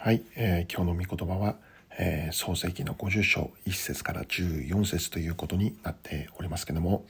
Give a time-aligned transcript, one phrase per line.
[0.00, 1.56] はい、えー、今日の御言葉は、
[1.98, 7.04] えー、創世記の50章1節から14節ということになっておりますけども、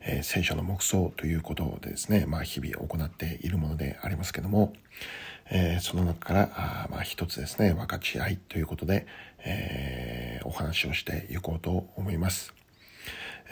[0.00, 4.72] えー、聖書の黙想ということでですね、まあ、日々行っているものでありますけども、
[5.50, 9.06] えー、その中からあまあ一つですね分かち合いということで、
[9.44, 12.54] え、お話をしていこうと思います。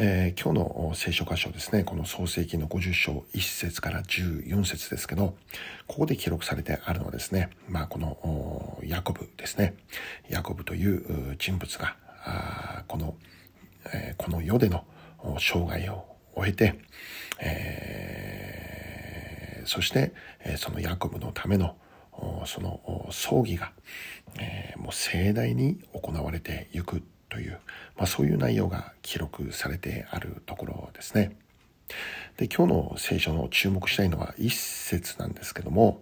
[0.03, 5.37] えー、今日の聖書箇所ですね、この創世記の50章1節から14節ですけど、
[5.87, 9.75] ここで記録されてあるのはですね、まあこのヤコブですね、
[10.31, 11.97] ヤコブという人物が、
[12.89, 13.15] この、
[13.93, 14.87] えー、この世での
[15.39, 16.81] 生涯を終えて、
[17.39, 20.15] えー、そして、
[20.57, 21.77] そのヤコブのための
[22.47, 23.73] その葬儀が、
[24.39, 27.59] えー、もう盛大に行われていくという、
[27.97, 31.37] まあ、そういう内容が記録されてあるところですね。
[32.37, 36.01] で今日の聖書の注目したいのは一節なんですけども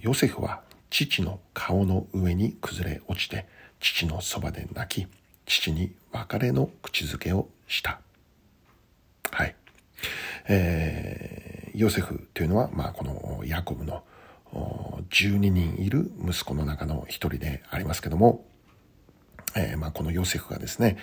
[0.00, 3.46] ヨセフは父の顔の上に崩れ落ちて
[3.80, 5.08] 父のそばで泣き
[5.46, 8.00] 父に別れの口づけをした。
[9.30, 9.54] はい。
[10.46, 14.02] えー、ヨセフというのは、まあ、このヤコブの
[15.10, 18.44] 12人いる息子の中の一人でありますけども、
[19.56, 20.96] えー、まあ、このヨセフがですね、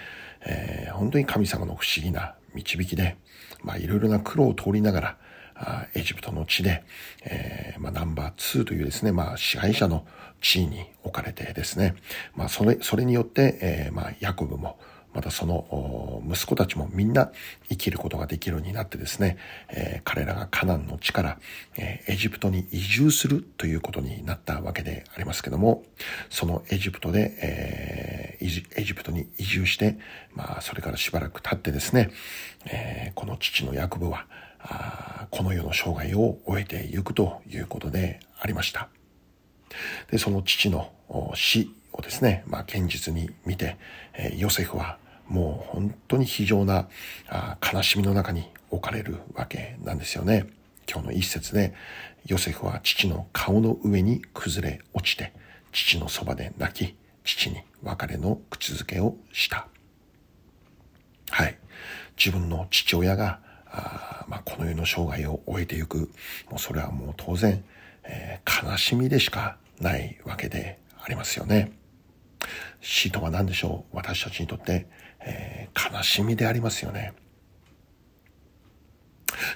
[0.46, 3.18] えー、本当に神様の不思議な導きで、
[3.64, 5.18] まあ、いろいろな苦労を通りながら、
[5.58, 6.84] あエジプトの地で、
[7.24, 10.06] えー、まあ、ナンバー2というですね、まあ、支配者の
[10.42, 11.96] 地位に置かれてですね、
[12.36, 14.78] まあ、それ、それによって、えー、まあ、ヤコブも、
[15.16, 17.32] またその息子たちもみんな
[17.70, 19.38] 生きることができるようになってですね、
[19.70, 21.40] えー、彼らがカナンの地から、
[21.78, 25.84] えー、エジプトに移住するということになったわけでありますけども、
[26.30, 29.98] そのエジプトで、えー、エジプトに移住して、
[30.34, 32.12] まあ、それからしばらく経ってですね、
[32.66, 34.28] えー、この父のヤコブは、
[34.60, 38.90] あこの世の生涯を終えていくということでありました。
[40.12, 40.92] で、その父の
[41.36, 43.78] 死をですね、まあ、現実に見て、
[44.14, 46.88] えー、ヨセフはもう本当に非常な
[47.74, 50.48] 悲しみの中に置かれるわけなんですよね。
[50.90, 51.74] 今日の一節で、
[52.26, 55.34] ヨセフは父の顔の上に崩れ落ちて、
[55.72, 59.68] 父のそばで泣き、父に別れの口づけをした。
[61.30, 61.58] はい。
[62.18, 66.10] 自分の父親が、あまあ、この世の生涯を終えてゆく、
[66.50, 67.64] もうそれはもう当然、
[68.04, 71.72] えー、悲しみでしかないわけでありますよね。
[72.88, 73.96] 死とは何でしょう？
[73.96, 74.88] 私たちにとって、
[75.20, 77.14] えー、悲しみでありますよね。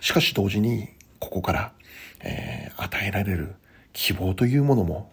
[0.02, 1.74] しかし同時に、ここから、
[2.22, 3.54] えー、与えられる
[3.94, 5.12] 希望というものも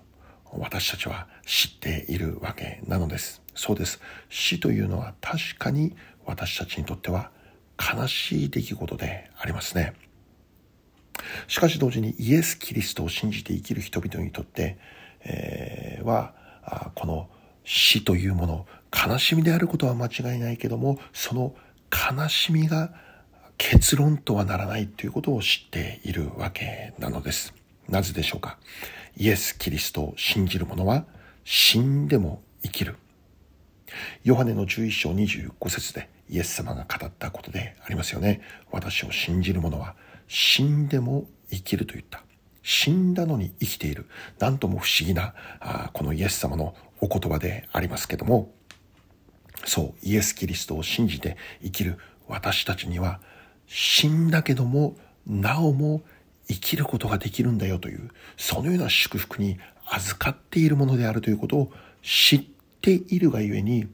[0.50, 3.42] 私たちは知っているわけなのです。
[3.54, 4.00] そうです。
[4.30, 5.94] 死というのは確かに
[6.24, 7.30] 私たちにとっては
[7.78, 9.92] 悲しい出来事でありますね。
[11.48, 14.78] しかし同時にイエス・キリストを信じて生きる人々にとって、
[15.20, 16.34] えー、は、
[16.94, 17.28] この
[17.66, 21.54] 死というもの、悲しみであることは間違いないけども、その
[21.90, 22.94] 悲しみが
[23.58, 27.52] 結論とはならないということを知っているわけなのです。
[27.88, 28.58] なぜでしょうか？
[29.16, 31.04] イエス・キリストを信じる者は
[31.44, 32.96] 死んでも生きる。
[34.24, 38.42] ヨハネの11章25節でイエス様が語ったことでありますよね。
[38.70, 39.96] 私を信じる者は
[40.28, 42.22] 死んでも生きると言った。
[42.62, 44.06] 死んだのに生きている。
[44.40, 48.52] なんとも不思議な、あこのイエス様のお言葉でありますけども、
[49.64, 51.98] そう、イエス・キリストを信じて生きる
[52.28, 53.20] 私たちには、
[53.66, 54.96] 死んだけども、
[55.26, 56.02] なおも
[56.48, 62.44] 生きることができるんだよという、そのような祝福に預かっているものであるということを知っ
[62.80, 63.88] ているがゆえに、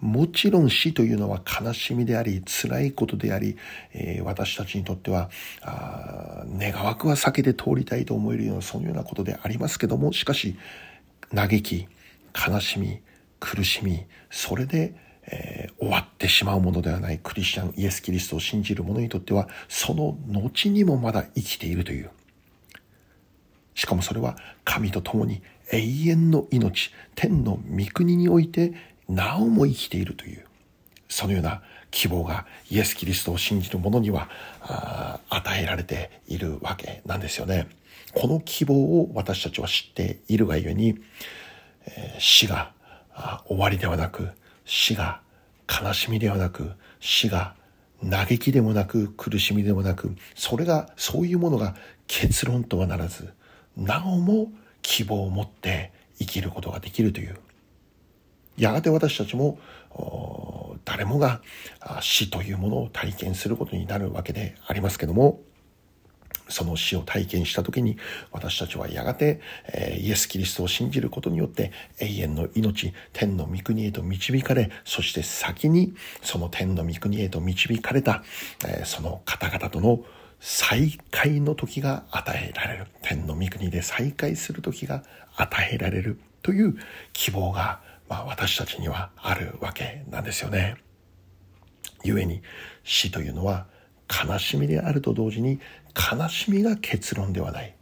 [0.00, 3.56] もちろん死というのは悲しみであり、辛いことであり、
[3.94, 5.30] えー、私たちにとっては、
[5.62, 10.56] あ願わくは避けて通りたいと思えるような、そのようなことでありますけども、しかし、
[11.34, 11.88] 嘆き、
[12.34, 13.00] 悲しみ、
[13.40, 14.94] 苦しみ、それで、
[15.26, 22.10] えー、終わってしまうものではないクリスチャン、イエス・キリストを信じる者にとっては、その後にもまだ生きているという。
[23.74, 28.72] しかもそれは神と共に永遠の命、天の御国において
[29.08, 30.44] なおも生きているという、
[31.08, 34.28] そのような希望がイエス・キリストを信じる者には
[35.28, 37.68] 与えられているわけなんですよね。
[38.14, 40.98] この希望を私たちは知っているがゆえに、
[42.18, 42.72] 死が
[43.46, 44.30] 終わりではなく、
[44.64, 45.20] 死が
[45.68, 47.54] 悲しみではなく、死が
[48.08, 51.74] 嘆きでもなく、苦しみでもなく、それが、そういうものが
[52.06, 53.32] 結論とはならず、
[53.76, 54.52] なおも
[54.82, 57.38] 希望を持って生きることができるという、
[58.56, 59.58] やがて私たちも
[60.84, 61.40] 誰もが
[62.00, 65.40] 死というものを体験することになるわけでありますけども
[66.48, 67.96] その死を体験した時に
[68.32, 69.40] 私たちはやがて、
[69.72, 78.22] え、イエス・キリストを信じることによって永遠の命、天の御国へと導かれ、そして先にその天の御国へと導かれた、
[78.66, 80.04] え、その方々との
[80.40, 82.86] 再会の時が与えられる。
[83.02, 85.02] 天の御国で再会する時が
[85.36, 86.76] 与えられるという
[87.14, 90.76] 希望が、まあ、私たちにはあるわけなんですよね。
[92.04, 92.42] 故に
[92.82, 93.66] 死というのは
[94.22, 95.60] 悲しみであると同時に
[95.94, 97.74] 悲しみが結論ではない。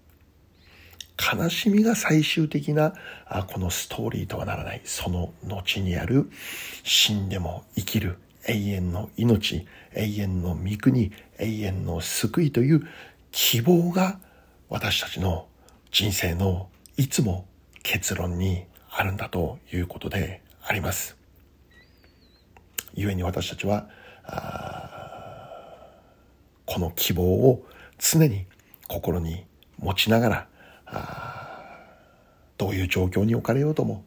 [1.35, 2.95] 悲しみが最終的な
[3.27, 4.81] あこのストーリーとはならない。
[4.85, 6.31] その後にある
[6.83, 12.87] 死んでも生きる永遠の命、永遠の御国、永遠の救いという
[13.31, 14.19] 希望が
[14.69, 15.47] 私たちの
[15.91, 17.47] 人生のいつも
[17.83, 21.17] 結論にあるんだということであります。
[22.95, 23.89] 故に私たちは
[26.73, 27.67] この希望を
[27.99, 28.47] 常に
[28.89, 29.45] 心に
[29.79, 30.49] 持ちなが
[30.87, 31.59] ら
[32.57, 34.07] どういう状況に置かれようとも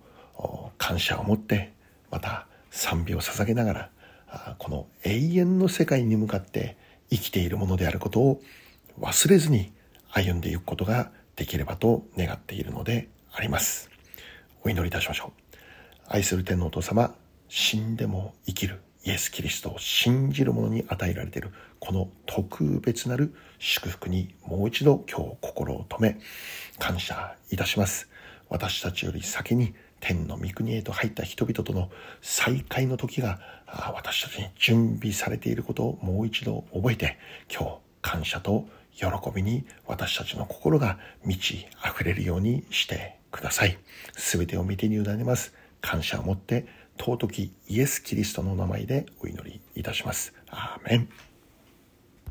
[0.79, 1.73] 感謝を持って
[2.09, 6.75] また賛美を捧げながらこの永遠の世界に向かって
[7.11, 8.41] 生きているものであることを
[8.99, 9.71] 忘れずに
[10.09, 13.91] 歩んでいくことができればと願っているのであります。
[14.63, 15.57] お祈りいたしましょう。
[16.07, 17.13] 愛する天皇お父様、
[17.47, 26.17] 死んでも生きるイエス・キリストを信じる者に与えられているこの特別なる祝福にもう一度今日心を止め
[26.79, 28.09] 感謝いたします。
[28.49, 31.89] 私たちより先に天の御国へと入った人々との
[32.21, 33.39] 再会の時が
[33.93, 37.17] 私たちに準備されていることをもう一度覚えて
[37.51, 38.65] 今日感謝と
[38.95, 43.77] 喜びに私たちの心が満ち溢れるようにしてください。
[44.13, 45.53] すべてを見てに委ねます。
[45.81, 46.65] 感謝を持って
[46.97, 50.33] 尊きイエス・キリストの名前でお祈りいたします。
[50.49, 51.09] アーメン。